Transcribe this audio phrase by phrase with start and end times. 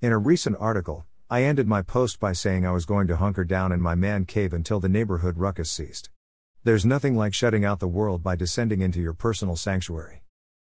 [0.00, 3.42] In a recent article, I ended my post by saying I was going to hunker
[3.42, 6.08] down in my man cave until the neighborhood ruckus ceased.
[6.62, 10.22] There's nothing like shutting out the world by descending into your personal sanctuary.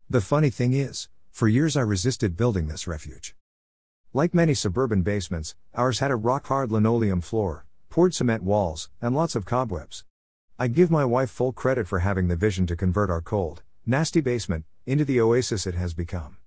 [0.08, 3.36] The funny thing is, for years I resisted building this refuge.
[4.12, 9.14] Like many suburban basements, ours had a rock hard linoleum floor, poured cement walls, and
[9.14, 10.02] lots of cobwebs.
[10.58, 14.20] I give my wife full credit for having the vision to convert our cold, nasty
[14.20, 16.38] basement into the oasis it has become.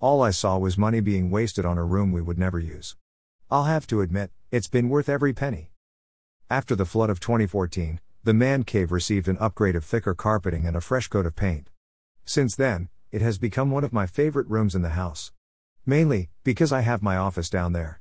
[0.00, 2.96] All I saw was money being wasted on a room we would never use.
[3.50, 5.70] I'll have to admit, it's been worth every penny.
[6.50, 10.76] After the flood of 2014, the man cave received an upgrade of thicker carpeting and
[10.76, 11.70] a fresh coat of paint.
[12.24, 15.32] Since then, it has become one of my favorite rooms in the house.
[15.86, 18.00] Mainly, because I have my office down there.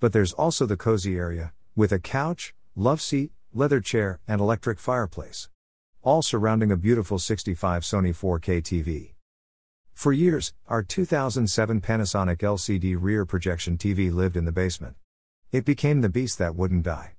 [0.00, 4.78] But there's also the cozy area, with a couch, love seat, leather chair, and electric
[4.78, 5.48] fireplace.
[6.02, 9.12] All surrounding a beautiful 65 Sony 4K TV.
[10.00, 14.96] For years, our 2007 Panasonic LCD rear projection TV lived in the basement.
[15.52, 17.16] It became the beast that wouldn't die.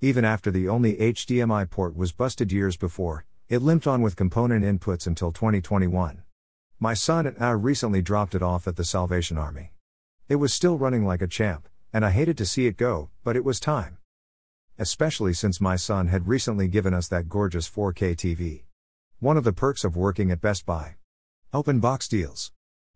[0.00, 4.64] Even after the only HDMI port was busted years before, it limped on with component
[4.64, 6.22] inputs until 2021.
[6.80, 9.72] My son and I recently dropped it off at the Salvation Army.
[10.26, 13.36] It was still running like a champ, and I hated to see it go, but
[13.36, 13.98] it was time.
[14.78, 18.62] Especially since my son had recently given us that gorgeous 4K TV.
[19.20, 20.94] One of the perks of working at Best Buy.
[21.54, 22.50] Open box deals.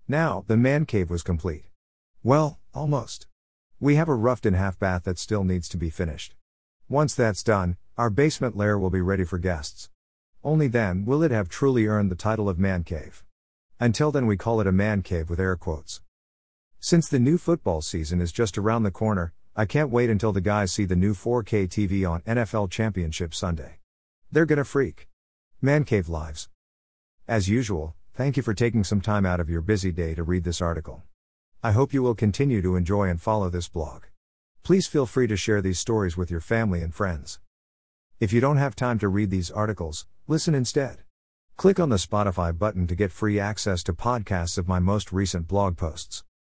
[0.08, 1.64] Now, the man cave was complete.
[2.22, 3.26] Well, almost.
[3.80, 6.34] We have a roughed in half bath that still needs to be finished.
[6.88, 9.90] Once that's done, our basement lair will be ready for guests.
[10.42, 13.22] Only then will it have truly earned the title of man cave.
[13.78, 16.00] Until then, we call it a man cave with air quotes.
[16.80, 20.40] Since the new football season is just around the corner, I can't wait until the
[20.40, 23.80] guys see the new 4K TV on NFL Championship Sunday.
[24.32, 25.08] They're gonna freak.
[25.60, 26.48] Man Cave Lives.
[27.28, 30.44] As usual, Thank you for taking some time out of your busy day to read
[30.44, 31.02] this article.
[31.62, 34.04] I hope you will continue to enjoy and follow this blog.
[34.62, 37.40] Please feel free to share these stories with your family and friends.
[38.18, 41.00] If you don't have time to read these articles, listen instead.
[41.58, 45.46] Click on the Spotify button to get free access to podcasts of my most recent
[45.46, 46.24] blog posts.